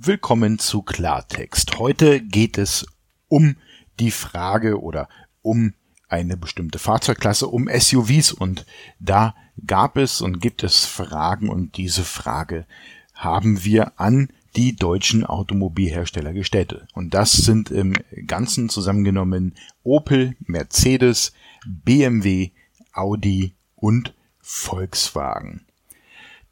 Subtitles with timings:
[0.00, 1.76] Willkommen zu Klartext.
[1.80, 2.86] Heute geht es
[3.26, 3.56] um
[3.98, 5.08] die Frage oder
[5.42, 5.74] um
[6.08, 8.64] eine bestimmte Fahrzeugklasse, um SUVs und
[9.00, 9.34] da
[9.66, 12.64] gab es und gibt es Fragen und diese Frage
[13.12, 16.86] haben wir an die deutschen Automobilhersteller gestellt.
[16.94, 17.94] Und das sind im
[18.24, 21.32] Ganzen zusammengenommen Opel, Mercedes,
[21.66, 22.52] BMW,
[22.92, 25.66] Audi und Volkswagen.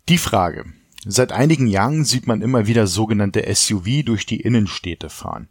[0.09, 0.65] Die Frage,
[1.05, 5.49] Seit einigen Jahren sieht man immer wieder sogenannte SUV durch die Innenstädte fahren.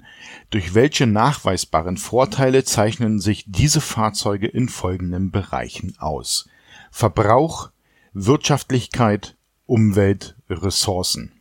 [0.49, 6.50] Durch welche nachweisbaren Vorteile zeichnen sich diese Fahrzeuge in folgenden Bereichen aus:
[6.91, 7.70] Verbrauch,
[8.13, 11.31] Wirtschaftlichkeit, Umwelt, Ressourcen.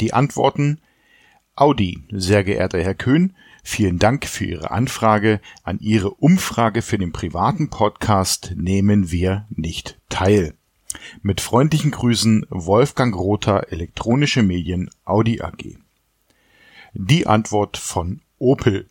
[0.00, 0.80] Die Antworten
[1.56, 3.34] Audi, sehr geehrter Herr Köhn,
[3.64, 5.40] vielen Dank für Ihre Anfrage.
[5.62, 10.54] An Ihre Umfrage für den privaten Podcast nehmen wir nicht teil
[11.22, 15.76] mit freundlichen Grüßen Wolfgang Rother Elektronische Medien Audi AG.
[16.94, 18.88] Die Antwort von Opel.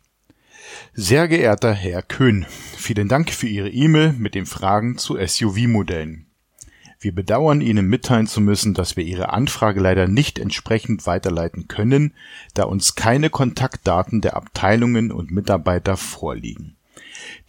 [0.93, 2.45] Sehr geehrter Herr Köhn,
[2.77, 6.25] vielen Dank für Ihre E-Mail mit den Fragen zu SUV-Modellen.
[7.01, 12.13] Wir bedauern Ihnen mitteilen zu müssen, dass wir Ihre Anfrage leider nicht entsprechend weiterleiten können,
[12.53, 16.75] da uns keine Kontaktdaten der Abteilungen und Mitarbeiter vorliegen.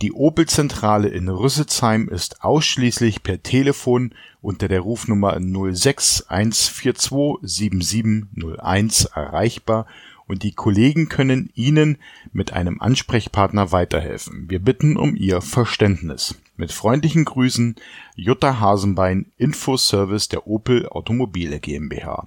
[0.02, 9.86] Die Opel-Zentrale in Rüsselsheim ist ausschließlich per Telefon unter der Rufnummer 06 142 7701 erreichbar
[10.26, 11.98] und die Kollegen können Ihnen
[12.32, 14.48] mit einem Ansprechpartner weiterhelfen.
[14.48, 16.34] Wir bitten um Ihr Verständnis.
[16.56, 17.76] Mit freundlichen Grüßen
[18.14, 22.26] Jutta Hasenbein, Infoservice der Opel Automobile GmbH.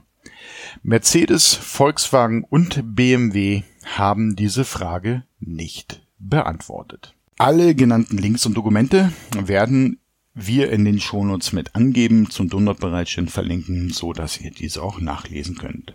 [0.83, 7.15] Mercedes, Volkswagen und BMW haben diese Frage nicht beantwortet.
[7.37, 9.99] Alle genannten Links und Dokumente werden
[10.33, 15.55] wir in den Shownotes mit angeben, zum Download-Bereitstellen verlinken, so dass ihr diese auch nachlesen
[15.55, 15.93] könnt.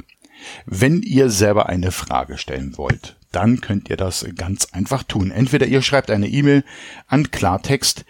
[0.67, 5.31] Wenn ihr selber eine Frage stellen wollt, dann könnt ihr das ganz einfach tun.
[5.31, 6.65] Entweder ihr schreibt eine E-Mail
[7.07, 8.05] an klartext@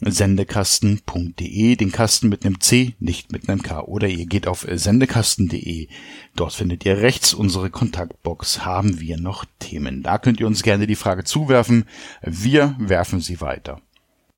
[0.00, 3.82] sendekasten.de, den Kasten mit einem C, nicht mit einem K.
[3.82, 5.88] Oder ihr geht auf sendekasten.de.
[6.36, 8.64] Dort findet ihr rechts unsere Kontaktbox.
[8.64, 10.02] Haben wir noch Themen?
[10.02, 11.84] Da könnt ihr uns gerne die Frage zuwerfen.
[12.22, 13.80] Wir werfen sie weiter.